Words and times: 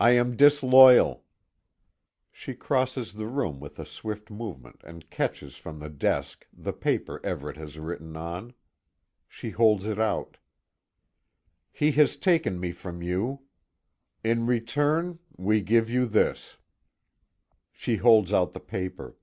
I 0.00 0.12
am 0.12 0.34
disloyal." 0.34 1.24
She 2.32 2.54
crosses 2.54 3.12
the 3.12 3.26
room 3.26 3.60
with 3.60 3.78
a 3.78 3.84
swift 3.84 4.30
movement, 4.30 4.80
and 4.82 5.10
catches 5.10 5.56
from 5.58 5.78
the 5.78 5.90
desk 5.90 6.46
the 6.54 6.72
paper 6.72 7.20
Everet 7.22 7.58
has 7.58 7.78
written 7.78 8.16
on. 8.16 8.54
She 9.28 9.50
holds 9.50 9.84
it 9.84 9.98
out: 9.98 10.38
"He 11.70 11.92
has 11.92 12.16
taken 12.16 12.58
me 12.58 12.72
from 12.72 13.02
you. 13.02 13.40
In 14.24 14.46
return 14.46 15.18
we 15.36 15.60
give 15.60 15.90
you 15.90 16.06
this." 16.06 16.56
She 17.70 17.96
holds 17.96 18.32
out 18.32 18.52
the 18.52 18.60
paper. 18.60 19.18